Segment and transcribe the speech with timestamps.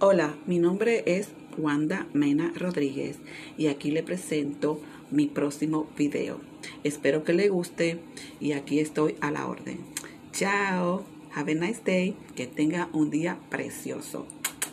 [0.00, 3.16] Hola, mi nombre es Wanda Mena Rodríguez
[3.56, 4.80] y aquí le presento
[5.12, 6.40] mi próximo video.
[6.82, 8.00] Espero que le guste
[8.40, 9.86] y aquí estoy a la orden.
[10.32, 14.26] Chao, have a nice day, que tenga un día precioso.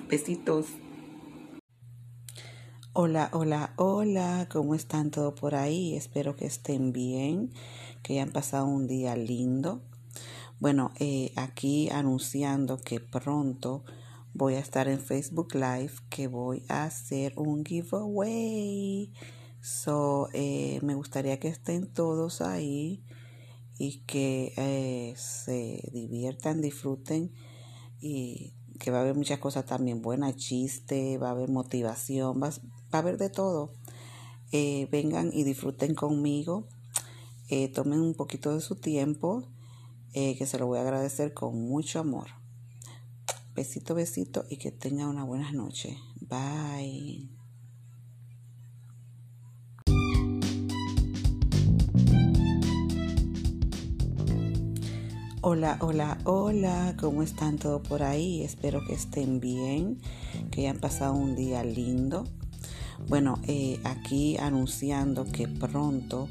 [0.10, 0.66] Besitos.
[2.94, 5.96] Hola, hola, hola, ¿cómo están todos por ahí?
[5.96, 7.54] Espero que estén bien,
[8.02, 9.84] que hayan pasado un día lindo.
[10.60, 13.84] Bueno, eh, aquí anunciando que pronto
[14.34, 19.12] voy a estar en Facebook Live, que voy a hacer un giveaway.
[19.62, 23.04] So, eh, me gustaría que estén todos ahí
[23.78, 27.34] y que eh, se diviertan, disfruten
[28.00, 32.50] y que va a haber muchas cosas también buenas, chiste, va a haber motivación, va,
[32.92, 33.74] a haber de todo.
[34.52, 36.68] vengan y disfruten conmigo,
[37.74, 39.48] tomen un poquito de su tiempo
[40.14, 42.41] eh, que se lo voy a agradecer con mucho amor.
[43.54, 45.98] Besito, besito y que tenga una buena noche.
[46.22, 47.30] Bye.
[55.42, 58.42] Hola, hola, hola, ¿cómo están todos por ahí?
[58.42, 60.00] Espero que estén bien,
[60.50, 62.24] que hayan pasado un día lindo.
[63.10, 66.30] Bueno, eh, aquí anunciando que pronto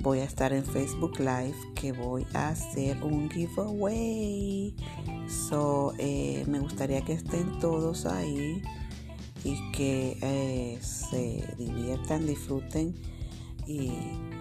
[0.00, 4.74] voy a estar en Facebook Live que voy a hacer un giveaway.
[5.28, 8.62] So, eh, me gustaría que estén todos ahí
[9.44, 12.94] y que eh, se diviertan, disfruten
[13.66, 13.92] y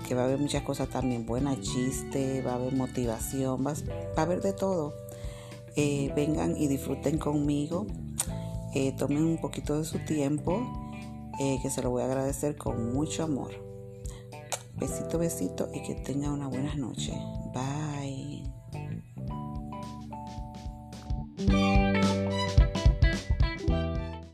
[0.08, 3.74] que va a haber muchas cosas también buenas, chiste, va a haber motivación, va,
[4.16, 4.94] a haber de todo.
[5.76, 7.86] Eh, vengan y disfruten conmigo,
[8.98, 10.66] tomen un poquito de su tiempo,
[11.38, 13.52] que se lo voy a agradecer con mucho amor.
[14.80, 17.14] Besito, besito y que tenga una buena noche.